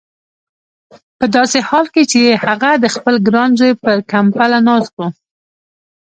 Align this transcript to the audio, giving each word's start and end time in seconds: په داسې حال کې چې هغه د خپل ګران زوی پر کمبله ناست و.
په 1.19 1.25
داسې 1.35 1.59
حال 1.67 1.85
کې 1.93 2.03
چې 2.11 2.21
هغه 2.45 2.71
د 2.83 2.85
خپل 2.95 3.15
ګران 3.27 3.49
زوی 3.59 3.73
پر 3.83 3.97
کمبله 4.11 4.59
ناست 4.67 4.93
و. 4.97 5.01